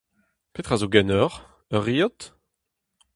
[0.53, 1.37] Petra zo ganeoc'h?
[1.75, 2.19] ur riot?